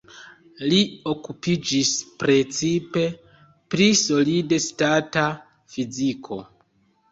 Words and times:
Li 0.69 0.77
okupiĝis 1.11 1.91
precipe 2.23 3.05
pri 3.75 3.89
solid-stata 4.01 5.29
fiziko. 5.77 6.43